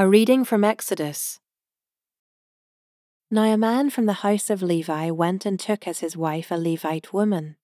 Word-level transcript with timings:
A 0.00 0.08
reading 0.08 0.46
from 0.46 0.64
Exodus. 0.64 1.40
Now 3.30 3.42
a 3.42 3.58
man 3.58 3.90
from 3.90 4.06
the 4.06 4.24
house 4.24 4.48
of 4.48 4.62
Levi 4.62 5.10
went 5.10 5.44
and 5.44 5.60
took 5.60 5.86
as 5.86 5.98
his 5.98 6.16
wife 6.16 6.50
a 6.50 6.54
Levite 6.54 7.12
woman. 7.12 7.56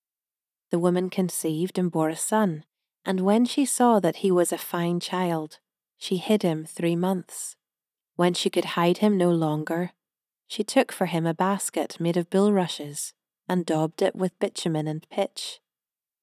The 0.70 0.78
woman 0.78 1.08
conceived 1.08 1.78
and 1.78 1.90
bore 1.90 2.10
a 2.10 2.14
son, 2.14 2.66
and 3.06 3.20
when 3.20 3.46
she 3.46 3.64
saw 3.64 4.00
that 4.00 4.16
he 4.16 4.30
was 4.30 4.52
a 4.52 4.58
fine 4.58 5.00
child, 5.00 5.60
she 5.96 6.18
hid 6.18 6.42
him 6.42 6.66
three 6.66 6.94
months. 6.94 7.56
When 8.16 8.34
she 8.34 8.50
could 8.50 8.76
hide 8.76 8.98
him 8.98 9.16
no 9.16 9.30
longer, 9.30 9.92
she 10.46 10.62
took 10.62 10.92
for 10.92 11.06
him 11.06 11.24
a 11.24 11.32
basket 11.32 11.98
made 11.98 12.18
of 12.18 12.28
bulrushes 12.28 13.14
and 13.48 13.64
daubed 13.64 14.02
it 14.02 14.14
with 14.14 14.38
bitumen 14.38 14.86
and 14.86 15.08
pitch. 15.08 15.60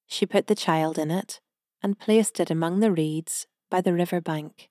She 0.06 0.26
put 0.26 0.46
the 0.46 0.54
child 0.54 0.96
in 0.96 1.10
it 1.10 1.40
and 1.82 1.98
placed 1.98 2.38
it 2.38 2.52
among 2.52 2.78
the 2.78 2.92
reeds 2.92 3.48
by 3.68 3.80
the 3.80 3.92
river 3.92 4.20
bank 4.20 4.70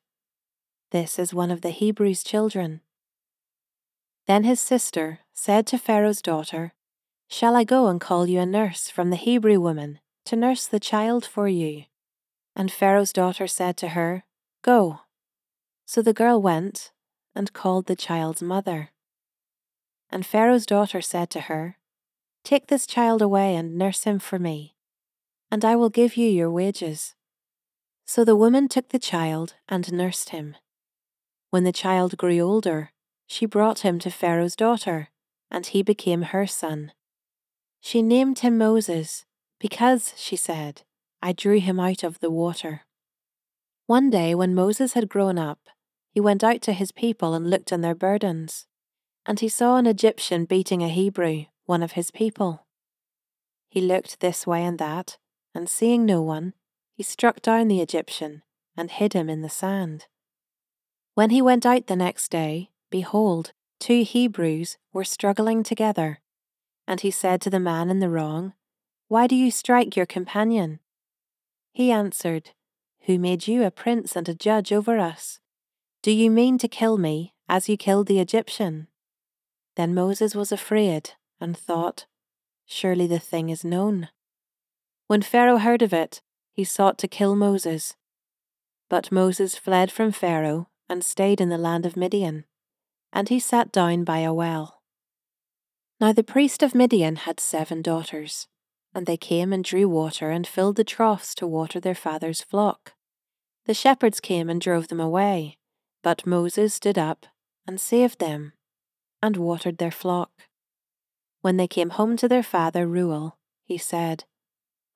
this 0.91 1.17
is 1.17 1.33
one 1.33 1.51
of 1.51 1.61
the 1.61 1.69
Hebrews' 1.69 2.23
children. 2.23 2.81
Then 4.27 4.43
his 4.43 4.59
sister 4.59 5.19
said 5.33 5.65
to 5.67 5.77
Pharaoh's 5.77 6.21
daughter, 6.21 6.73
Shall 7.29 7.55
I 7.55 7.63
go 7.63 7.87
and 7.87 7.99
call 7.99 8.27
you 8.27 8.39
a 8.39 8.45
nurse 8.45 8.89
from 8.89 9.09
the 9.09 9.15
Hebrew 9.15 9.59
woman 9.59 9.99
to 10.25 10.35
nurse 10.35 10.67
the 10.67 10.79
child 10.79 11.25
for 11.25 11.47
you? 11.47 11.85
And 12.55 12.71
Pharaoh's 12.71 13.13
daughter 13.13 13.47
said 13.47 13.77
to 13.77 13.89
her, 13.89 14.25
Go. 14.61 14.99
So 15.85 16.01
the 16.01 16.13
girl 16.13 16.41
went 16.41 16.91
and 17.33 17.53
called 17.53 17.85
the 17.85 17.95
child's 17.95 18.41
mother. 18.41 18.89
And 20.09 20.25
Pharaoh's 20.25 20.65
daughter 20.65 21.01
said 21.01 21.29
to 21.31 21.41
her, 21.41 21.77
Take 22.43 22.67
this 22.67 22.85
child 22.85 23.21
away 23.21 23.55
and 23.55 23.77
nurse 23.77 24.03
him 24.03 24.19
for 24.19 24.39
me, 24.39 24.75
and 25.49 25.63
I 25.63 25.75
will 25.77 25.89
give 25.89 26.17
you 26.17 26.27
your 26.27 26.51
wages. 26.51 27.15
So 28.05 28.25
the 28.25 28.35
woman 28.35 28.67
took 28.67 28.89
the 28.89 28.99
child 28.99 29.53
and 29.69 29.91
nursed 29.93 30.31
him. 30.31 30.55
When 31.51 31.65
the 31.65 31.73
child 31.73 32.17
grew 32.17 32.39
older, 32.39 32.91
she 33.27 33.45
brought 33.45 33.79
him 33.79 33.99
to 33.99 34.09
Pharaoh's 34.09 34.55
daughter, 34.55 35.09
and 35.51 35.65
he 35.65 35.83
became 35.83 36.21
her 36.21 36.47
son. 36.47 36.93
She 37.81 38.01
named 38.01 38.39
him 38.39 38.57
Moses, 38.57 39.25
because, 39.59 40.13
she 40.15 40.37
said, 40.37 40.83
I 41.21 41.33
drew 41.33 41.59
him 41.59 41.77
out 41.77 42.03
of 42.03 42.21
the 42.21 42.31
water. 42.31 42.83
One 43.85 44.09
day, 44.09 44.33
when 44.33 44.55
Moses 44.55 44.93
had 44.93 45.09
grown 45.09 45.37
up, 45.37 45.59
he 46.09 46.21
went 46.21 46.41
out 46.41 46.61
to 46.61 46.73
his 46.73 46.93
people 46.93 47.33
and 47.33 47.49
looked 47.49 47.73
on 47.73 47.81
their 47.81 47.95
burdens, 47.95 48.65
and 49.25 49.41
he 49.41 49.49
saw 49.49 49.75
an 49.75 49.87
Egyptian 49.87 50.45
beating 50.45 50.81
a 50.81 50.87
Hebrew, 50.87 51.45
one 51.65 51.83
of 51.83 51.93
his 51.93 52.11
people. 52.11 52.65
He 53.69 53.81
looked 53.81 54.21
this 54.21 54.47
way 54.47 54.63
and 54.63 54.79
that, 54.79 55.17
and 55.53 55.67
seeing 55.67 56.05
no 56.05 56.21
one, 56.21 56.53
he 56.93 57.03
struck 57.03 57.41
down 57.41 57.67
the 57.67 57.81
Egyptian 57.81 58.43
and 58.77 58.89
hid 58.89 59.11
him 59.11 59.29
in 59.29 59.41
the 59.41 59.49
sand. 59.49 60.07
When 61.13 61.29
he 61.29 61.41
went 61.41 61.65
out 61.65 61.87
the 61.87 61.95
next 61.97 62.31
day, 62.31 62.69
behold, 62.89 63.51
two 63.79 64.03
Hebrews 64.03 64.77
were 64.93 65.03
struggling 65.03 65.61
together. 65.61 66.21
And 66.87 67.01
he 67.01 67.11
said 67.11 67.41
to 67.41 67.49
the 67.49 67.59
man 67.59 67.89
in 67.89 67.99
the 67.99 68.09
wrong, 68.09 68.53
Why 69.09 69.27
do 69.27 69.35
you 69.35 69.51
strike 69.51 69.97
your 69.97 70.05
companion? 70.05 70.79
He 71.73 71.91
answered, 71.91 72.51
Who 73.01 73.19
made 73.19 73.45
you 73.45 73.63
a 73.63 73.71
prince 73.71 74.15
and 74.15 74.27
a 74.29 74.33
judge 74.33 74.71
over 74.71 74.97
us? 74.97 75.39
Do 76.01 76.11
you 76.11 76.31
mean 76.31 76.57
to 76.59 76.69
kill 76.69 76.97
me 76.97 77.33
as 77.49 77.67
you 77.67 77.75
killed 77.75 78.07
the 78.07 78.19
Egyptian? 78.19 78.87
Then 79.75 79.93
Moses 79.93 80.33
was 80.33 80.51
afraid 80.51 81.11
and 81.41 81.57
thought, 81.57 82.05
Surely 82.65 83.05
the 83.05 83.19
thing 83.19 83.49
is 83.49 83.65
known. 83.65 84.07
When 85.07 85.21
Pharaoh 85.21 85.57
heard 85.57 85.81
of 85.81 85.91
it, 85.91 86.21
he 86.53 86.63
sought 86.63 86.97
to 86.99 87.07
kill 87.09 87.35
Moses. 87.35 87.95
But 88.89 89.11
Moses 89.11 89.57
fled 89.57 89.91
from 89.91 90.13
Pharaoh 90.13 90.69
and 90.91 91.05
stayed 91.05 91.39
in 91.39 91.47
the 91.47 91.57
land 91.57 91.85
of 91.85 91.95
Midian, 91.95 92.43
and 93.13 93.29
he 93.29 93.39
sat 93.39 93.71
down 93.71 94.03
by 94.03 94.19
a 94.19 94.33
well. 94.33 94.81
Now 96.01 96.11
the 96.11 96.21
priest 96.21 96.61
of 96.61 96.75
Midian 96.75 97.15
had 97.15 97.39
seven 97.39 97.81
daughters, 97.81 98.49
and 98.93 99.05
they 99.05 99.15
came 99.15 99.53
and 99.53 99.63
drew 99.63 99.87
water 99.87 100.31
and 100.31 100.45
filled 100.45 100.75
the 100.75 100.83
troughs 100.83 101.33
to 101.35 101.47
water 101.47 101.79
their 101.79 101.95
father's 101.95 102.41
flock. 102.41 102.91
The 103.67 103.73
shepherds 103.73 104.19
came 104.19 104.49
and 104.49 104.59
drove 104.59 104.89
them 104.89 104.99
away, 104.99 105.57
but 106.03 106.27
Moses 106.27 106.73
stood 106.73 106.97
up 106.97 107.25
and 107.65 107.79
saved 107.79 108.19
them, 108.19 108.51
and 109.23 109.37
watered 109.37 109.77
their 109.77 109.91
flock. 109.91 110.31
When 111.39 111.55
they 111.55 111.69
came 111.69 111.91
home 111.91 112.17
to 112.17 112.27
their 112.27 112.43
father 112.43 112.85
Reuel, 112.85 113.37
he 113.63 113.77
said, 113.77 114.25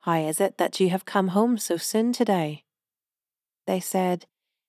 How 0.01 0.15
is 0.15 0.41
it 0.41 0.57
that 0.57 0.77
you 0.77 0.89
have 0.89 1.05
come 1.05 1.29
home 1.29 1.57
so 1.57 1.77
soon 1.77 2.11
today? 2.11 2.65
They 3.65 3.79
said, 3.79 4.25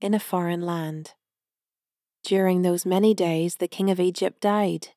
in 0.00 0.14
a 0.14 0.20
foreign 0.20 0.62
land. 0.62 1.14
During 2.24 2.62
those 2.62 2.84
many 2.84 3.14
days, 3.14 3.56
the 3.56 3.68
king 3.68 3.90
of 3.90 4.00
Egypt 4.00 4.40
died, 4.40 4.88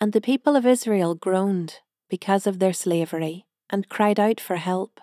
and 0.00 0.12
the 0.12 0.20
people 0.20 0.56
of 0.56 0.64
Israel 0.64 1.14
groaned 1.14 1.78
because 2.08 2.46
of 2.46 2.58
their 2.58 2.72
slavery 2.72 3.44
and 3.68 3.88
cried 3.88 4.20
out 4.20 4.40
for 4.40 4.56
help. 4.56 5.00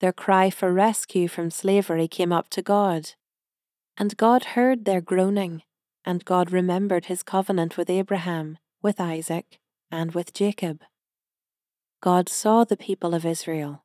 Their 0.00 0.12
cry 0.12 0.50
for 0.50 0.72
rescue 0.72 1.28
from 1.28 1.50
slavery 1.50 2.08
came 2.08 2.32
up 2.32 2.50
to 2.50 2.62
God, 2.62 3.12
and 3.96 4.16
God 4.16 4.44
heard 4.56 4.84
their 4.84 5.00
groaning, 5.00 5.62
and 6.04 6.24
God 6.24 6.50
remembered 6.50 7.06
his 7.06 7.22
covenant 7.22 7.76
with 7.76 7.88
Abraham, 7.88 8.58
with 8.82 9.00
Isaac, 9.00 9.58
and 9.90 10.12
with 10.12 10.34
Jacob. 10.34 10.82
God 12.00 12.28
saw 12.28 12.64
the 12.64 12.76
people 12.76 13.14
of 13.14 13.24
Israel, 13.24 13.84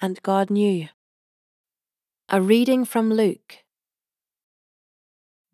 and 0.00 0.22
God 0.22 0.50
knew. 0.50 0.88
A 2.28 2.40
reading 2.40 2.84
from 2.84 3.10
Luke 3.10 3.64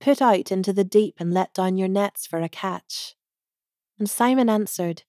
Put 0.00 0.22
out 0.22 0.50
into 0.50 0.72
the 0.72 0.84
deep 0.84 1.16
and 1.18 1.34
let 1.34 1.52
down 1.52 1.76
your 1.76 1.88
nets 1.88 2.26
for 2.26 2.40
a 2.40 2.48
catch. 2.48 3.14
And 3.98 4.08
Simon 4.08 4.48
answered, 4.48 5.02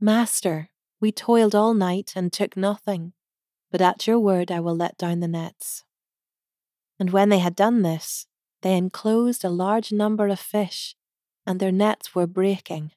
Master, 0.00 0.70
we 0.98 1.12
toiled 1.12 1.54
all 1.54 1.74
night 1.74 2.12
and 2.16 2.32
took 2.32 2.56
nothing, 2.56 3.12
but 3.70 3.82
at 3.82 4.06
your 4.06 4.18
word 4.18 4.50
I 4.50 4.60
will 4.60 4.76
let 4.76 4.96
down 4.96 5.20
the 5.20 5.28
nets. 5.28 5.84
And 6.98 7.10
when 7.10 7.28
they 7.28 7.38
had 7.38 7.54
done 7.54 7.82
this, 7.82 8.26
they 8.62 8.76
enclosed 8.76 9.44
a 9.44 9.50
large 9.50 9.92
number 9.92 10.28
of 10.28 10.40
fish, 10.40 10.94
and 11.46 11.60
their 11.60 11.72
nets 11.72 12.14
were 12.14 12.26
breaking. 12.26 12.92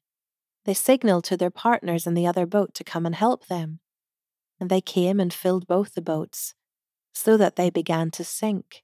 They 0.66 0.74
signalled 0.74 1.26
to 1.26 1.38
their 1.38 1.50
partners 1.50 2.08
in 2.08 2.14
the 2.14 2.28
other 2.28 2.46
boat 2.46 2.74
to 2.76 2.84
come 2.86 3.06
and 3.06 3.16
help 3.16 3.48
them. 3.48 3.80
And 4.60 4.70
they 4.70 4.82
came 4.82 5.20
and 5.20 5.34
filled 5.34 5.68
both 5.68 5.94
the 5.94 6.02
boats, 6.02 6.54
so 7.14 7.36
that 7.36 7.58
they 7.58 7.70
began 7.70 8.12
to 8.12 8.24
sink. 8.24 8.84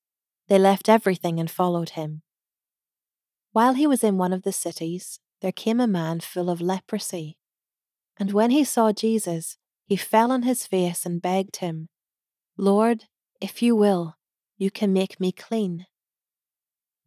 they 0.51 0.59
left 0.59 0.89
everything 0.89 1.39
and 1.39 1.49
followed 1.49 1.91
him. 1.91 2.23
While 3.53 3.75
he 3.75 3.87
was 3.87 4.03
in 4.03 4.17
one 4.17 4.33
of 4.33 4.43
the 4.43 4.51
cities, 4.51 5.21
there 5.39 5.53
came 5.53 5.79
a 5.79 5.87
man 5.87 6.19
full 6.19 6.49
of 6.49 6.59
leprosy. 6.59 7.37
And 8.17 8.33
when 8.33 8.51
he 8.51 8.65
saw 8.65 8.91
Jesus, 8.91 9.55
he 9.85 9.95
fell 9.95 10.29
on 10.29 10.41
his 10.41 10.67
face 10.67 11.05
and 11.05 11.21
begged 11.21 11.55
him, 11.57 11.87
Lord, 12.57 13.05
if 13.39 13.61
you 13.61 13.77
will, 13.77 14.17
you 14.57 14.69
can 14.69 14.91
make 14.91 15.21
me 15.21 15.31
clean. 15.31 15.85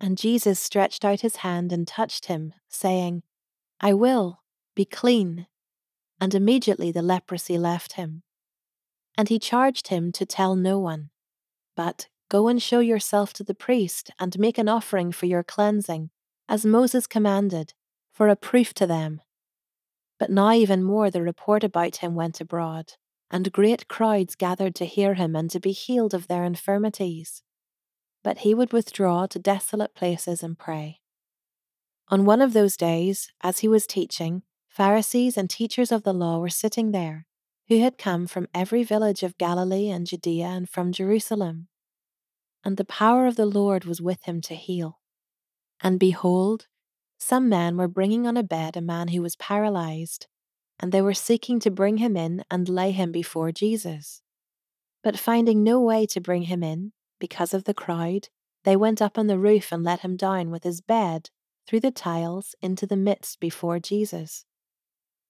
And 0.00 0.17
Jesus 0.17 0.58
stretched 0.58 1.05
out 1.05 1.20
his 1.20 1.37
hand 1.44 1.70
and 1.70 1.87
touched 1.87 2.25
him, 2.25 2.55
saying, 2.70 3.25
I 3.79 3.93
will, 3.93 4.38
be 4.75 4.87
clean. 4.87 5.49
And 6.19 6.35
immediately 6.35 6.91
the 6.91 7.02
leprosy 7.02 7.58
left 7.58 7.93
him. 7.93 8.23
And 9.19 9.29
he 9.29 9.38
charged 9.38 9.88
him 9.88 10.12
to 10.12 10.25
tell 10.25 10.56
no 10.56 10.79
one, 10.79 11.11
but 11.76 12.08
go 12.29 12.49
and 12.49 12.62
show 12.62 12.81
yourself 12.81 13.32
to 13.35 13.44
the 13.44 13.55
priest 13.55 14.11
and 14.19 14.38
make 14.38 14.59
an 14.59 14.69
offering 14.69 15.12
for 15.12 15.26
your 15.26 15.43
cleansing 15.43 16.11
as 16.49 16.67
Moses 16.67 17.06
commanded, 17.06 17.73
for 18.12 18.29
a 18.29 18.37
proof 18.37 18.75
to 18.75 18.87
them. 18.87 19.21
But 20.19 20.31
now 20.31 20.53
even 20.53 20.82
more 20.82 21.11
the 21.11 21.23
report 21.23 21.65
about 21.65 21.97
him 21.97 22.15
went 22.15 22.41
abroad, 22.41 22.93
and 23.31 23.53
great 23.53 23.88
crowds 23.88 24.35
gathered 24.35 24.75
to 24.76 24.85
hear 24.85 25.15
him 25.15 25.35
and 25.35 25.50
to 25.50 25.61
be 25.61 25.73
healed 25.73 26.15
of 26.15 26.29
their 26.29 26.44
infirmities. 26.44 27.43
But 28.23 28.38
he 28.38 28.55
would 28.55 28.73
withdraw 28.73 29.27
to 29.27 29.38
desolate 29.38 29.94
places 29.94 30.43
and 30.43 30.59
pray. 30.59 31.00
On 32.09 32.25
one 32.25 32.43
of 32.43 32.53
those 32.53 32.77
days, 32.77 33.32
as 33.43 33.61
he 33.61 33.69
was 33.69 33.87
teaching, 33.87 34.43
Pharisees 34.69 35.37
and 35.37 35.49
teachers 35.49 35.91
of 35.91 36.03
the 36.03 36.12
law 36.12 36.38
were 36.38 36.50
sitting 36.50 36.91
there, 36.91 37.27
who 37.69 37.81
had 37.81 37.99
come 37.99 38.27
from 38.27 38.49
every 38.55 38.82
village 38.82 39.23
of 39.23 39.38
Galilee 39.38 39.88
and 39.88 40.06
Judea 40.06 40.47
and 40.47 40.69
from 40.69 40.93
Jerusalem. 40.93 41.69
And 42.65 42.77
the 42.77 42.85
power 42.85 43.27
of 43.27 43.37
the 43.37 43.47
Lord 43.47 43.85
was 43.85 44.01
with 44.01 44.25
him 44.25 44.41
to 44.43 44.55
heal. 44.55 45.01
And 45.83 46.01
behold, 46.01 46.67
some 47.19 47.49
men 47.49 47.77
were 47.77 47.89
bringing 47.89 48.27
on 48.27 48.37
a 48.37 48.43
bed 48.43 48.77
a 48.77 48.81
man 48.81 49.09
who 49.09 49.23
was 49.23 49.37
paralyzed, 49.37 50.27
and 50.81 50.91
they 50.91 51.03
were 51.03 51.15
seeking 51.15 51.61
to 51.61 51.71
bring 51.71 51.99
him 51.99 52.17
in 52.17 52.45
and 52.51 52.69
lay 52.69 52.91
him 52.91 53.13
before 53.13 53.53
Jesus. 53.53 54.23
But 55.03 55.19
finding 55.19 55.63
no 55.63 55.81
way 55.81 56.07
to 56.07 56.21
bring 56.21 56.43
him 56.45 56.63
in, 56.63 56.93
because 57.21 57.55
of 57.55 57.65
the 57.65 57.75
crowd, 57.75 58.29
they 58.65 58.77
went 58.77 59.03
up 59.03 59.19
on 59.19 59.27
the 59.27 59.39
roof 59.39 59.71
and 59.71 59.85
let 59.85 60.01
him 60.01 60.17
down 60.17 60.51
with 60.51 60.65
his 60.65 60.81
bed 60.81 61.31
through 61.67 61.81
the 61.81 61.91
tiles 61.91 62.55
into 62.63 62.87
the 62.87 62.97
midst 62.97 63.41
before 63.41 63.79
Jesus. 63.79 64.47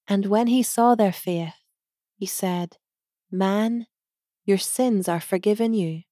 And 0.07 0.25
when 0.27 0.47
he 0.47 0.63
saw 0.63 0.95
their 0.95 1.11
faith, 1.11 1.55
he 2.17 2.25
said, 2.25 2.77
Man, 3.31 3.87
your 4.45 4.57
sins 4.57 5.09
are 5.09 5.19
forgiven 5.19 5.73
you. 5.73 6.03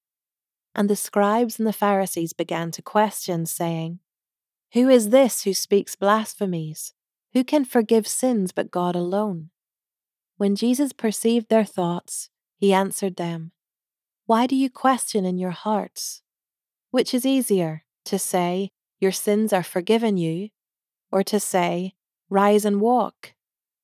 And 0.75 0.89
the 0.89 0.95
scribes 0.95 1.59
and 1.59 1.67
the 1.67 1.73
Pharisees 1.73 2.33
began 2.33 2.71
to 2.71 2.81
question, 2.81 3.45
saying, 3.45 3.99
who 4.73 4.89
is 4.89 5.11
this 5.11 5.43
who 5.43 5.53
speaks 5.53 5.95
blasphemies? 5.95 6.95
Who 7.33 7.43
can 7.43 7.63
forgive 7.63 8.07
sins 8.07 8.51
but 8.51 8.71
God 8.71 8.95
alone? 8.95 9.51
When 10.37 10.55
Jesus 10.55 10.93
perceived 10.93 11.49
their 11.49 11.63
thoughts, 11.63 12.31
he 12.57 12.73
answered 12.73 13.15
them, 13.15 13.51
Why 14.25 14.47
do 14.47 14.55
you 14.55 14.71
question 14.71 15.25
in 15.25 15.37
your 15.37 15.51
hearts? 15.51 16.23
Which 16.89 17.13
is 17.13 17.23
easier, 17.23 17.83
to 18.05 18.17
say, 18.17 18.71
Your 18.99 19.11
sins 19.11 19.53
are 19.53 19.61
forgiven 19.61 20.17
you, 20.17 20.49
or 21.11 21.21
to 21.21 21.39
say, 21.39 21.93
Rise 22.31 22.65
and 22.65 22.81
walk? 22.81 23.35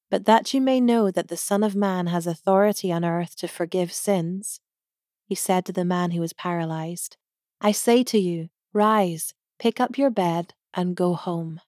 But 0.09 0.25
that 0.25 0.55
you 0.55 0.59
may 0.61 0.81
know 0.81 1.11
that 1.11 1.27
the 1.27 1.37
Son 1.37 1.63
of 1.63 1.75
Man 1.75 2.07
has 2.07 2.25
authority 2.25 2.91
on 2.91 3.05
earth 3.05 3.35
to 3.37 3.47
forgive 3.47 3.93
sins, 3.93 4.59
he 5.29 5.35
said 5.35 5.63
to 5.63 5.71
the 5.71 5.85
man 5.85 6.09
who 6.09 6.21
was 6.21 6.33
paralyzed, 6.33 7.15
I 7.61 7.71
say 7.71 8.03
to 8.05 8.17
you, 8.17 8.49
Rise, 8.73 9.35
pick 9.59 9.79
up 9.79 9.95
your 9.95 10.09
bed, 10.09 10.55
and 10.73 10.95
go 10.95 11.13
home. 11.13 11.61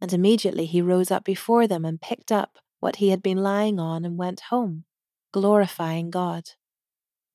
And 0.00 0.12
immediately 0.12 0.66
he 0.66 0.82
rose 0.82 1.12
up 1.12 1.24
before 1.24 1.68
them 1.68 1.84
and 1.84 2.00
picked 2.00 2.32
up 2.32 2.58
what 2.80 2.96
he 2.96 3.10
had 3.10 3.22
been 3.22 3.38
lying 3.38 3.78
on 3.78 4.04
and 4.04 4.18
went 4.18 4.40
home, 4.50 4.82
glorifying 5.30 6.10
God. 6.10 6.50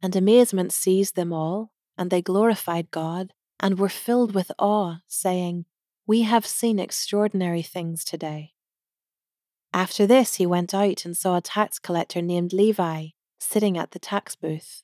And 0.01 0.17
amazement 0.17 0.73
seized 0.73 1.15
them 1.15 1.31
all, 1.31 1.71
and 1.97 2.11
they 2.11 2.21
glorified 2.21 2.91
God 2.91 3.31
and 3.57 3.79
were 3.79 3.87
filled 3.87 4.35
with 4.35 4.51
awe, 4.59 4.97
saying, 5.07 5.63
We 6.05 6.23
have 6.23 6.45
seen 6.45 6.77
extraordinary 6.77 7.61
things 7.61 8.03
today. 8.03 8.51
After 9.73 10.05
this, 10.05 10.35
he 10.35 10.45
went 10.45 10.73
out 10.73 11.05
and 11.05 11.15
saw 11.15 11.37
a 11.37 11.41
tax 11.41 11.79
collector 11.79 12.21
named 12.21 12.51
Levi 12.51 13.07
sitting 13.39 13.77
at 13.77 13.91
the 13.91 13.99
tax 13.99 14.35
booth. 14.35 14.83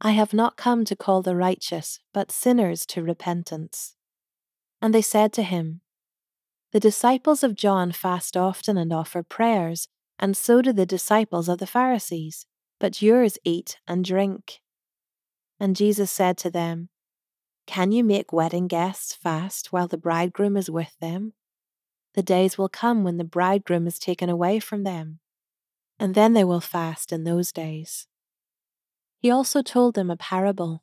I 0.00 0.12
have 0.12 0.32
not 0.32 0.56
come 0.56 0.84
to 0.84 0.94
call 0.94 1.22
the 1.22 1.34
righteous, 1.34 1.98
but 2.14 2.30
sinners 2.30 2.86
to 2.86 3.02
repentance. 3.02 3.96
And 4.80 4.94
they 4.94 5.02
said 5.02 5.32
to 5.34 5.42
him, 5.42 5.80
The 6.72 6.78
disciples 6.78 7.42
of 7.42 7.56
John 7.56 7.90
fast 7.90 8.36
often 8.36 8.78
and 8.78 8.92
offer 8.92 9.24
prayers, 9.24 9.88
and 10.18 10.36
so 10.36 10.62
do 10.62 10.72
the 10.72 10.86
disciples 10.86 11.48
of 11.48 11.58
the 11.58 11.66
Pharisees, 11.66 12.46
but 12.78 13.02
yours 13.02 13.38
eat 13.44 13.78
and 13.88 14.04
drink. 14.04 14.60
And 15.58 15.74
Jesus 15.74 16.12
said 16.12 16.38
to 16.38 16.50
them, 16.50 16.90
Can 17.66 17.90
you 17.90 18.04
make 18.04 18.32
wedding 18.32 18.68
guests 18.68 19.14
fast 19.14 19.72
while 19.72 19.88
the 19.88 19.98
bridegroom 19.98 20.56
is 20.56 20.70
with 20.70 20.96
them? 21.00 21.32
The 22.14 22.22
days 22.22 22.56
will 22.56 22.68
come 22.68 23.02
when 23.02 23.16
the 23.16 23.24
bridegroom 23.24 23.88
is 23.88 23.98
taken 23.98 24.30
away 24.30 24.60
from 24.60 24.84
them, 24.84 25.18
and 25.98 26.14
then 26.14 26.34
they 26.34 26.44
will 26.44 26.60
fast 26.60 27.12
in 27.12 27.24
those 27.24 27.50
days. 27.50 28.06
He 29.18 29.30
also 29.30 29.62
told 29.62 29.94
them 29.94 30.10
a 30.10 30.16
parable. 30.16 30.82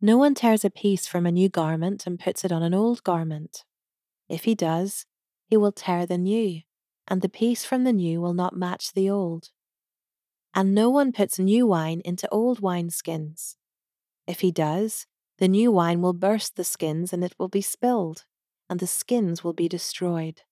No 0.00 0.18
one 0.18 0.34
tears 0.34 0.64
a 0.64 0.70
piece 0.70 1.06
from 1.06 1.26
a 1.26 1.32
new 1.32 1.48
garment 1.48 2.06
and 2.06 2.18
puts 2.18 2.44
it 2.44 2.52
on 2.52 2.62
an 2.62 2.74
old 2.74 3.02
garment. 3.04 3.64
If 4.28 4.44
he 4.44 4.54
does, 4.54 5.06
he 5.46 5.56
will 5.56 5.72
tear 5.72 6.06
the 6.06 6.18
new, 6.18 6.62
and 7.06 7.22
the 7.22 7.28
piece 7.28 7.64
from 7.64 7.84
the 7.84 7.92
new 7.92 8.20
will 8.20 8.34
not 8.34 8.56
match 8.56 8.92
the 8.92 9.08
old. 9.08 9.50
And 10.54 10.74
no 10.74 10.90
one 10.90 11.12
puts 11.12 11.38
new 11.38 11.66
wine 11.66 12.02
into 12.04 12.28
old 12.30 12.60
wineskins. 12.60 13.56
If 14.26 14.40
he 14.40 14.50
does, 14.50 15.06
the 15.38 15.48
new 15.48 15.70
wine 15.70 16.02
will 16.02 16.14
burst 16.14 16.56
the 16.56 16.64
skins 16.64 17.12
and 17.12 17.22
it 17.22 17.34
will 17.38 17.48
be 17.48 17.60
spilled, 17.60 18.24
and 18.68 18.80
the 18.80 18.86
skins 18.86 19.44
will 19.44 19.52
be 19.52 19.68
destroyed. 19.68 20.42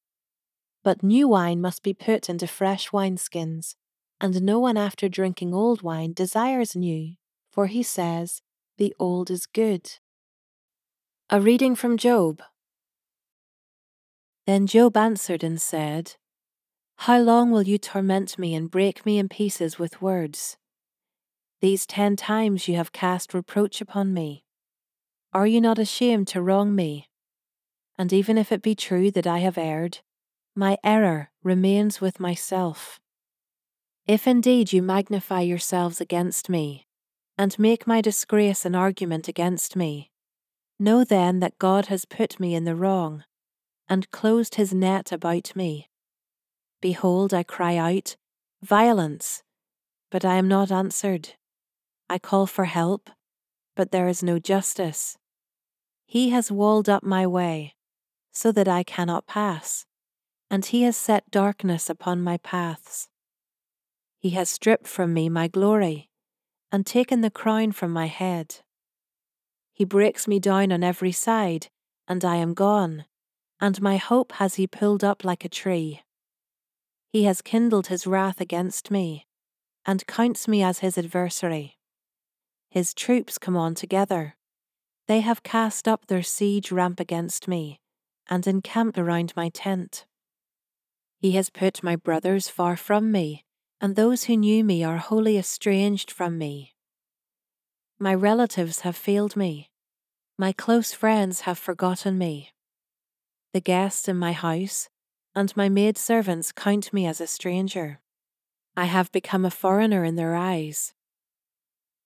But 0.84 1.02
new 1.02 1.26
wine 1.26 1.60
must 1.60 1.82
be 1.82 1.94
put 1.94 2.28
into 2.28 2.46
fresh 2.46 2.90
wineskins, 2.90 3.74
and 4.24 4.40
no 4.40 4.58
one 4.58 4.78
after 4.78 5.06
drinking 5.06 5.52
old 5.52 5.82
wine 5.82 6.14
desires 6.14 6.74
new, 6.74 7.14
for 7.52 7.66
he 7.66 7.82
says, 7.82 8.40
The 8.78 8.94
old 8.98 9.30
is 9.30 9.44
good. 9.44 9.98
A 11.28 11.42
reading 11.42 11.76
from 11.76 11.98
Job. 11.98 12.40
Then 14.46 14.66
Job 14.66 14.96
answered 14.96 15.44
and 15.44 15.60
said, 15.60 16.14
How 17.00 17.20
long 17.20 17.50
will 17.50 17.64
you 17.64 17.76
torment 17.76 18.38
me 18.38 18.54
and 18.54 18.70
break 18.70 19.04
me 19.04 19.18
in 19.18 19.28
pieces 19.28 19.78
with 19.78 20.00
words? 20.00 20.56
These 21.60 21.84
ten 21.84 22.16
times 22.16 22.66
you 22.66 22.76
have 22.76 22.92
cast 22.92 23.34
reproach 23.34 23.82
upon 23.82 24.14
me. 24.14 24.46
Are 25.34 25.46
you 25.46 25.60
not 25.60 25.78
ashamed 25.78 26.28
to 26.28 26.40
wrong 26.40 26.74
me? 26.74 27.10
And 27.98 28.10
even 28.10 28.38
if 28.38 28.50
it 28.50 28.62
be 28.62 28.74
true 28.74 29.10
that 29.10 29.26
I 29.26 29.40
have 29.40 29.58
erred, 29.58 29.98
my 30.56 30.78
error 30.82 31.30
remains 31.42 32.00
with 32.00 32.18
myself. 32.18 33.00
If 34.06 34.26
indeed 34.26 34.70
you 34.70 34.82
magnify 34.82 35.40
yourselves 35.40 35.98
against 35.98 36.50
me, 36.50 36.86
and 37.38 37.58
make 37.58 37.86
my 37.86 38.02
disgrace 38.02 38.66
an 38.66 38.74
argument 38.74 39.28
against 39.28 39.76
me, 39.76 40.10
know 40.78 41.04
then 41.04 41.40
that 41.40 41.58
God 41.58 41.86
has 41.86 42.04
put 42.04 42.38
me 42.38 42.54
in 42.54 42.64
the 42.64 42.76
wrong, 42.76 43.24
and 43.88 44.10
closed 44.10 44.56
his 44.56 44.74
net 44.74 45.10
about 45.10 45.56
me. 45.56 45.88
Behold, 46.82 47.32
I 47.32 47.44
cry 47.44 47.76
out, 47.76 48.16
Violence, 48.62 49.42
but 50.10 50.22
I 50.22 50.34
am 50.34 50.48
not 50.48 50.70
answered. 50.70 51.30
I 52.10 52.18
call 52.18 52.46
for 52.46 52.66
help, 52.66 53.08
but 53.74 53.90
there 53.90 54.06
is 54.06 54.22
no 54.22 54.38
justice. 54.38 55.16
He 56.04 56.28
has 56.28 56.52
walled 56.52 56.90
up 56.90 57.04
my 57.04 57.26
way, 57.26 57.74
so 58.32 58.52
that 58.52 58.68
I 58.68 58.82
cannot 58.82 59.26
pass, 59.26 59.86
and 60.50 60.66
he 60.66 60.82
has 60.82 60.98
set 60.98 61.30
darkness 61.30 61.88
upon 61.88 62.20
my 62.20 62.36
paths. 62.36 63.08
He 64.24 64.30
has 64.30 64.48
stripped 64.48 64.86
from 64.86 65.12
me 65.12 65.28
my 65.28 65.48
glory, 65.48 66.08
and 66.72 66.86
taken 66.86 67.20
the 67.20 67.30
crown 67.30 67.72
from 67.72 67.90
my 67.90 68.06
head. 68.06 68.60
He 69.74 69.84
breaks 69.84 70.26
me 70.26 70.38
down 70.38 70.72
on 70.72 70.82
every 70.82 71.12
side, 71.12 71.66
and 72.08 72.24
I 72.24 72.36
am 72.36 72.54
gone, 72.54 73.04
and 73.60 73.82
my 73.82 73.98
hope 73.98 74.32
has 74.40 74.54
he 74.54 74.66
pulled 74.66 75.04
up 75.04 75.24
like 75.24 75.44
a 75.44 75.50
tree. 75.50 76.04
He 77.10 77.24
has 77.24 77.42
kindled 77.42 77.88
his 77.88 78.06
wrath 78.06 78.40
against 78.40 78.90
me, 78.90 79.26
and 79.84 80.06
counts 80.06 80.48
me 80.48 80.62
as 80.62 80.78
his 80.78 80.96
adversary. 80.96 81.76
His 82.70 82.94
troops 82.94 83.36
come 83.36 83.58
on 83.58 83.74
together. 83.74 84.36
They 85.06 85.20
have 85.20 85.42
cast 85.42 85.86
up 85.86 86.06
their 86.06 86.22
siege 86.22 86.72
ramp 86.72 86.98
against 86.98 87.46
me, 87.46 87.78
and 88.30 88.46
encamped 88.46 88.96
around 88.96 89.34
my 89.36 89.50
tent. 89.50 90.06
He 91.18 91.32
has 91.32 91.50
put 91.50 91.82
my 91.82 91.94
brothers 91.94 92.48
far 92.48 92.74
from 92.74 93.12
me, 93.12 93.44
and 93.80 93.96
those 93.96 94.24
who 94.24 94.36
knew 94.36 94.64
me 94.64 94.82
are 94.84 94.98
wholly 94.98 95.36
estranged 95.36 96.10
from 96.10 96.38
me. 96.38 96.74
My 97.98 98.14
relatives 98.14 98.80
have 98.80 98.96
failed 98.96 99.36
me. 99.36 99.70
My 100.36 100.52
close 100.52 100.92
friends 100.92 101.42
have 101.42 101.58
forgotten 101.58 102.18
me. 102.18 102.50
The 103.52 103.60
guests 103.60 104.08
in 104.08 104.16
my 104.16 104.32
house 104.32 104.88
and 105.34 105.56
my 105.56 105.68
maid 105.68 105.98
servants 105.98 106.52
count 106.52 106.92
me 106.92 107.06
as 107.06 107.20
a 107.20 107.26
stranger. 107.26 108.00
I 108.76 108.86
have 108.86 109.12
become 109.12 109.44
a 109.44 109.50
foreigner 109.50 110.04
in 110.04 110.16
their 110.16 110.34
eyes. 110.34 110.94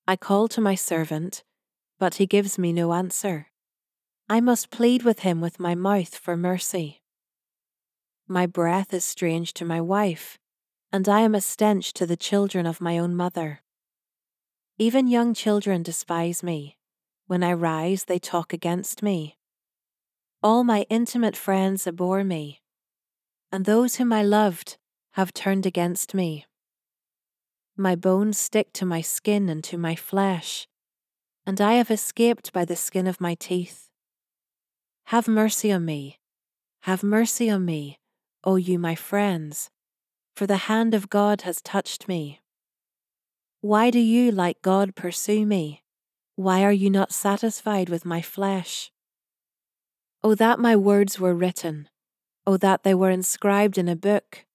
I 0.06 0.16
call 0.16 0.48
to 0.48 0.60
my 0.60 0.74
servant, 0.74 1.42
but 1.98 2.14
he 2.14 2.26
gives 2.26 2.58
me 2.58 2.72
no 2.72 2.92
answer. 2.92 3.48
I 4.28 4.40
must 4.40 4.70
plead 4.70 5.02
with 5.02 5.20
him 5.20 5.40
with 5.40 5.58
my 5.58 5.74
mouth 5.74 6.14
for 6.14 6.36
mercy. 6.36 7.02
My 8.26 8.46
breath 8.46 8.92
is 8.92 9.04
strange 9.04 9.54
to 9.54 9.64
my 9.64 9.80
wife, 9.80 10.38
and 10.92 11.08
I 11.08 11.20
am 11.20 11.34
a 11.34 11.40
stench 11.40 11.92
to 11.94 12.06
the 12.06 12.16
children 12.16 12.66
of 12.66 12.80
my 12.80 12.98
own 12.98 13.14
mother. 13.14 13.60
Even 14.78 15.06
young 15.06 15.34
children 15.34 15.82
despise 15.82 16.42
me. 16.42 16.76
When 17.26 17.42
I 17.42 17.52
rise, 17.52 18.04
they 18.04 18.18
talk 18.18 18.52
against 18.52 19.02
me. 19.02 19.36
All 20.42 20.64
my 20.64 20.86
intimate 20.88 21.36
friends 21.36 21.86
abhor 21.86 22.24
me, 22.24 22.62
and 23.52 23.64
those 23.64 23.96
whom 23.96 24.12
I 24.12 24.22
loved 24.22 24.78
have 25.12 25.34
turned 25.34 25.66
against 25.66 26.14
me. 26.14 26.46
My 27.76 27.94
bones 27.94 28.38
stick 28.38 28.72
to 28.74 28.86
my 28.86 29.00
skin 29.00 29.48
and 29.48 29.62
to 29.64 29.76
my 29.76 29.94
flesh, 29.94 30.68
and 31.44 31.60
I 31.60 31.74
have 31.74 31.90
escaped 31.90 32.52
by 32.52 32.64
the 32.64 32.76
skin 32.76 33.06
of 33.06 33.20
my 33.20 33.34
teeth. 33.34 33.90
Have 35.06 35.28
mercy 35.28 35.70
on 35.70 35.84
me, 35.84 36.18
have 36.82 37.02
mercy 37.02 37.50
on 37.50 37.64
me, 37.64 37.98
O 38.44 38.56
you 38.56 38.78
my 38.78 38.94
friends, 38.94 39.70
for 40.38 40.46
the 40.46 40.68
hand 40.70 40.94
of 40.94 41.10
God 41.10 41.42
has 41.42 41.60
touched 41.60 42.06
me. 42.06 42.40
Why 43.60 43.90
do 43.90 43.98
you, 43.98 44.30
like 44.30 44.62
God, 44.62 44.94
pursue 44.94 45.44
me? 45.44 45.82
Why 46.36 46.62
are 46.62 46.70
you 46.70 46.90
not 46.90 47.10
satisfied 47.10 47.88
with 47.88 48.04
my 48.04 48.22
flesh? 48.22 48.92
O 50.22 50.36
that 50.36 50.60
my 50.60 50.76
words 50.76 51.18
were 51.18 51.34
written, 51.34 51.88
O 52.46 52.56
that 52.56 52.84
they 52.84 52.94
were 52.94 53.10
inscribed 53.10 53.78
in 53.78 53.88
a 53.88 53.96
book, 53.96 54.46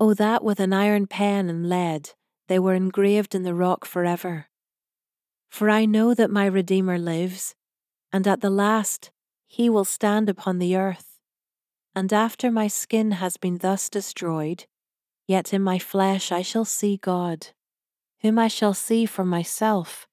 O 0.00 0.12
that 0.12 0.42
with 0.42 0.58
an 0.58 0.72
iron 0.72 1.06
pen 1.06 1.48
and 1.48 1.68
lead 1.68 2.10
they 2.48 2.58
were 2.58 2.74
engraved 2.74 3.32
in 3.32 3.44
the 3.44 3.54
rock 3.54 3.84
forever. 3.84 4.48
For 5.48 5.70
I 5.70 5.84
know 5.84 6.14
that 6.14 6.32
my 6.32 6.46
Redeemer 6.46 6.98
lives, 6.98 7.54
and 8.12 8.26
at 8.26 8.40
the 8.40 8.50
last 8.50 9.12
he 9.46 9.70
will 9.70 9.84
stand 9.84 10.28
upon 10.28 10.58
the 10.58 10.74
earth. 10.74 11.20
And 11.94 12.12
after 12.12 12.50
my 12.50 12.66
skin 12.66 13.12
has 13.12 13.36
been 13.36 13.58
thus 13.58 13.88
destroyed, 13.88 14.64
yet 15.32 15.52
in 15.52 15.62
my 15.62 15.78
flesh 15.78 16.30
I 16.30 16.42
shall 16.42 16.64
see 16.64 16.96
God 16.96 17.40
whom 18.22 18.38
I 18.38 18.48
shall 18.48 18.72
see 18.72 19.04
for 19.04 19.24
myself, 19.24 20.06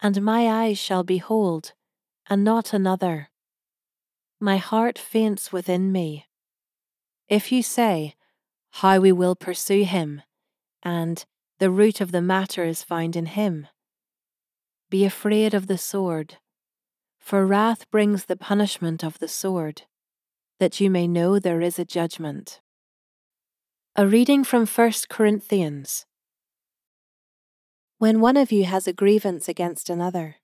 and 0.00 0.22
my 0.22 0.48
eyes 0.48 0.78
shall 0.78 1.02
behold, 1.02 1.72
and 2.30 2.44
not 2.44 2.72
another. 2.72 3.28
My 4.40 4.56
heart 4.56 4.98
faints 4.98 5.52
within 5.52 5.90
me. 5.90 6.26
If 7.28 7.50
you 7.50 7.62
say, 7.62 8.14
How 8.70 9.00
we 9.00 9.10
will 9.10 9.34
pursue 9.34 9.84
him, 9.84 10.22
and 10.82 11.24
the 11.58 11.70
root 11.70 12.00
of 12.00 12.12
the 12.12 12.22
matter 12.22 12.64
is 12.64 12.84
found 12.84 13.16
in 13.16 13.26
him, 13.26 13.66
be 14.90 15.04
afraid 15.04 15.54
of 15.54 15.66
the 15.66 15.78
sword, 15.78 16.36
for 17.18 17.44
wrath 17.44 17.90
brings 17.90 18.26
the 18.26 18.36
punishment 18.36 19.02
of 19.02 19.18
the 19.18 19.28
sword, 19.28 19.82
that 20.60 20.78
you 20.78 20.88
may 20.88 21.08
know 21.08 21.38
there 21.38 21.60
is 21.60 21.80
a 21.80 21.84
judgment. 21.84 22.60
A 23.96 24.08
reading 24.08 24.42
from 24.42 24.66
1 24.66 24.92
Corinthians 25.08 26.04
when 27.98 28.20
one 28.20 28.36
of 28.36 28.50
you 28.50 28.64
has 28.64 28.88
a 28.88 28.92
grievance 28.92 29.48
against 29.48 29.88
another, 29.88 30.38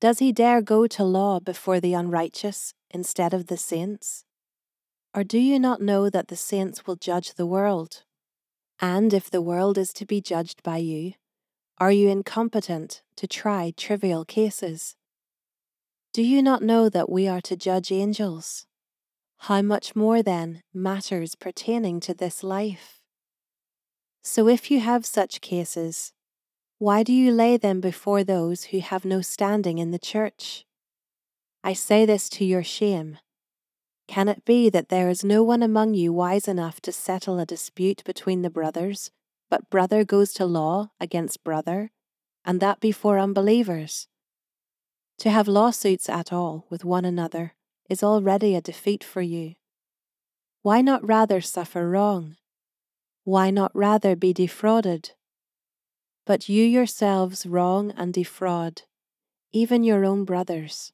does 0.00 0.20
he 0.20 0.30
dare 0.30 0.62
go 0.62 0.86
to 0.86 1.02
law 1.02 1.40
before 1.40 1.80
the 1.80 1.92
unrighteous 1.94 2.74
instead 2.88 3.34
of 3.34 3.48
the 3.48 3.56
saints? 3.56 4.24
Or 5.12 5.24
do 5.24 5.40
you 5.40 5.58
not 5.58 5.82
know 5.82 6.08
that 6.08 6.28
the 6.28 6.36
saints 6.36 6.86
will 6.86 6.94
judge 6.94 7.34
the 7.34 7.46
world? 7.46 8.04
And 8.80 9.12
if 9.12 9.28
the 9.28 9.42
world 9.42 9.76
is 9.76 9.92
to 9.94 10.06
be 10.06 10.20
judged 10.20 10.62
by 10.62 10.76
you, 10.76 11.14
are 11.78 11.90
you 11.90 12.08
incompetent 12.08 13.02
to 13.16 13.26
try 13.26 13.72
trivial 13.76 14.24
cases? 14.24 14.94
Do 16.12 16.22
you 16.22 16.44
not 16.44 16.62
know 16.62 16.88
that 16.88 17.10
we 17.10 17.26
are 17.26 17.40
to 17.40 17.56
judge 17.56 17.90
angels? 17.90 18.67
How 19.42 19.62
much 19.62 19.94
more, 19.94 20.22
then, 20.22 20.62
matters 20.74 21.34
pertaining 21.34 22.00
to 22.00 22.12
this 22.12 22.42
life? 22.42 23.00
So 24.22 24.48
if 24.48 24.70
you 24.70 24.80
have 24.80 25.06
such 25.06 25.40
cases, 25.40 26.12
why 26.78 27.02
do 27.02 27.12
you 27.12 27.32
lay 27.32 27.56
them 27.56 27.80
before 27.80 28.24
those 28.24 28.64
who 28.64 28.80
have 28.80 29.04
no 29.04 29.20
standing 29.20 29.78
in 29.78 29.90
the 29.90 29.98
church? 29.98 30.66
I 31.64 31.72
say 31.72 32.04
this 32.04 32.28
to 32.30 32.44
your 32.44 32.62
shame. 32.62 33.18
Can 34.06 34.28
it 34.28 34.44
be 34.44 34.70
that 34.70 34.88
there 34.88 35.08
is 35.08 35.24
no 35.24 35.42
one 35.42 35.62
among 35.62 35.94
you 35.94 36.12
wise 36.12 36.48
enough 36.48 36.80
to 36.82 36.92
settle 36.92 37.38
a 37.38 37.46
dispute 37.46 38.02
between 38.04 38.42
the 38.42 38.50
brothers, 38.50 39.10
but 39.48 39.70
brother 39.70 40.04
goes 40.04 40.32
to 40.34 40.46
law 40.46 40.90
against 41.00 41.44
brother, 41.44 41.90
and 42.44 42.60
that 42.60 42.80
before 42.80 43.18
unbelievers? 43.18 44.08
To 45.18 45.30
have 45.30 45.48
lawsuits 45.48 46.08
at 46.08 46.32
all 46.32 46.66
with 46.70 46.84
one 46.84 47.04
another 47.04 47.54
is 47.88 48.02
already 48.02 48.54
a 48.54 48.60
defeat 48.60 49.02
for 49.02 49.22
you. 49.22 49.54
Why 50.62 50.80
not 50.80 51.06
rather 51.06 51.40
suffer 51.40 51.88
wrong? 51.88 52.36
Why 53.24 53.50
not 53.50 53.70
rather 53.74 54.16
be 54.16 54.32
defrauded? 54.32 55.12
but 56.28 56.46
you 56.46 56.62
yourselves 56.62 57.46
wrong 57.46 57.90
and 57.96 58.12
defraud, 58.12 58.82
even 59.50 59.82
your 59.82 60.04
own 60.04 60.26
brothers. 60.26 60.92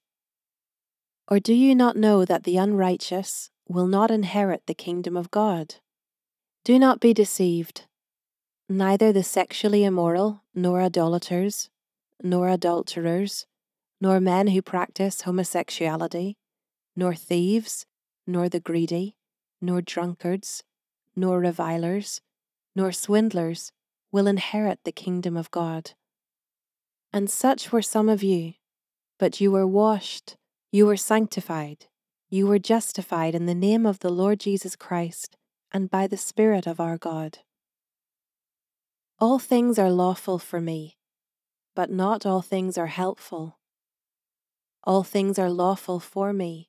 Or 1.26 1.40
do 1.40 1.52
you 1.52 1.74
not 1.74 1.96
know 1.96 2.24
that 2.24 2.44
the 2.44 2.56
unrighteous 2.56 3.50
will 3.66 3.88
not 3.88 4.12
inherit 4.12 4.62
the 4.66 4.74
kingdom 4.74 5.16
of 5.16 5.32
God? 5.32 5.74
Do 6.62 6.78
not 6.78 7.00
be 7.00 7.12
deceived. 7.12 7.86
Neither 8.68 9.12
the 9.12 9.24
sexually 9.24 9.82
immoral, 9.82 10.44
nor 10.54 10.80
idolaters, 10.80 11.68
nor 12.22 12.48
adulterers, 12.48 13.44
nor 14.00 14.20
men 14.20 14.46
who 14.46 14.62
practice 14.62 15.22
homosexuality, 15.22 16.36
nor 16.96 17.14
thieves, 17.14 17.86
nor 18.26 18.48
the 18.48 18.60
greedy, 18.60 19.16
nor 19.60 19.80
drunkards, 19.80 20.62
nor 21.16 21.40
revilers, 21.40 22.20
nor 22.74 22.92
swindlers 22.92 23.72
will 24.12 24.26
inherit 24.26 24.80
the 24.84 24.92
kingdom 24.92 25.36
of 25.36 25.50
God. 25.50 25.92
And 27.12 27.30
such 27.30 27.72
were 27.72 27.82
some 27.82 28.08
of 28.08 28.22
you, 28.22 28.54
but 29.18 29.40
you 29.40 29.50
were 29.50 29.66
washed, 29.66 30.36
you 30.72 30.86
were 30.86 30.96
sanctified, 30.96 31.86
you 32.28 32.46
were 32.46 32.58
justified 32.58 33.34
in 33.34 33.46
the 33.46 33.54
name 33.54 33.86
of 33.86 34.00
the 34.00 34.10
Lord 34.10 34.40
Jesus 34.40 34.74
Christ 34.74 35.36
and 35.72 35.90
by 35.90 36.06
the 36.06 36.16
Spirit 36.16 36.66
of 36.66 36.80
our 36.80 36.98
God. 36.98 37.38
All 39.20 39.38
things 39.38 39.78
are 39.78 39.90
lawful 39.90 40.38
for 40.38 40.60
me, 40.60 40.96
but 41.74 41.90
not 41.90 42.26
all 42.26 42.42
things 42.42 42.76
are 42.76 42.88
helpful. 42.88 43.58
All 44.82 45.04
things 45.04 45.38
are 45.38 45.50
lawful 45.50 46.00
for 46.00 46.32
me, 46.32 46.68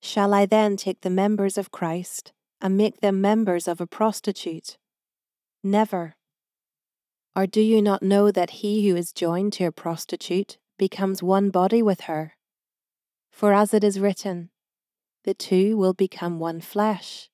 Shall 0.00 0.32
I 0.32 0.46
then 0.46 0.76
take 0.76 1.00
the 1.00 1.10
members 1.10 1.58
of 1.58 1.70
Christ 1.70 2.32
and 2.60 2.76
make 2.76 3.00
them 3.00 3.20
members 3.20 3.66
of 3.68 3.80
a 3.80 3.86
prostitute? 3.86 4.78
Never. 5.62 6.16
Or 7.34 7.46
do 7.46 7.60
you 7.60 7.82
not 7.82 8.02
know 8.02 8.30
that 8.30 8.50
he 8.50 8.88
who 8.88 8.96
is 8.96 9.12
joined 9.12 9.52
to 9.54 9.64
a 9.64 9.72
prostitute 9.72 10.58
becomes 10.76 11.22
one 11.22 11.50
body 11.50 11.82
with 11.82 12.02
her? 12.02 12.34
For 13.30 13.52
as 13.52 13.74
it 13.74 13.84
is 13.84 14.00
written, 14.00 14.50
the 15.24 15.34
two 15.34 15.76
will 15.76 15.94
become 15.94 16.38
one 16.38 16.60
flesh. 16.60 17.28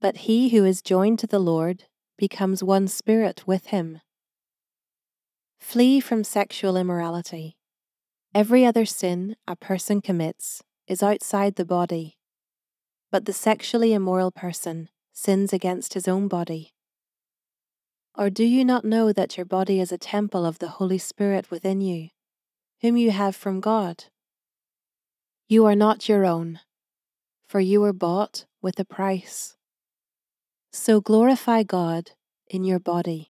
But 0.00 0.18
he 0.28 0.50
who 0.50 0.64
is 0.64 0.82
joined 0.82 1.18
to 1.20 1.26
the 1.26 1.38
Lord 1.38 1.84
becomes 2.16 2.62
one 2.62 2.88
spirit 2.88 3.46
with 3.46 3.66
him. 3.66 4.00
Flee 5.58 6.00
from 6.00 6.24
sexual 6.24 6.76
immorality. 6.76 7.56
Every 8.34 8.64
other 8.64 8.84
sin 8.84 9.36
a 9.46 9.56
person 9.56 10.00
commits 10.00 10.62
is 10.88 11.02
outside 11.02 11.54
the 11.54 11.64
body, 11.64 12.16
but 13.12 13.26
the 13.26 13.32
sexually 13.32 13.92
immoral 13.92 14.30
person 14.30 14.88
sins 15.12 15.52
against 15.52 15.94
his 15.94 16.08
own 16.08 16.28
body. 16.28 16.72
Or 18.16 18.30
do 18.30 18.44
you 18.44 18.64
not 18.64 18.84
know 18.84 19.12
that 19.12 19.36
your 19.36 19.46
body 19.46 19.80
is 19.80 19.92
a 19.92 19.98
temple 19.98 20.46
of 20.46 20.58
the 20.58 20.68
Holy 20.68 20.98
Spirit 20.98 21.50
within 21.50 21.80
you, 21.80 22.08
whom 22.80 22.96
you 22.96 23.10
have 23.10 23.36
from 23.36 23.60
God? 23.60 24.04
You 25.48 25.66
are 25.66 25.76
not 25.76 26.08
your 26.08 26.24
own, 26.24 26.60
for 27.48 27.60
you 27.60 27.80
were 27.80 27.92
bought 27.92 28.46
with 28.62 28.78
a 28.78 28.84
price. 28.84 29.56
So 30.72 31.00
glorify 31.00 31.64
God 31.64 32.12
in 32.48 32.64
your 32.64 32.78
body 32.78 33.26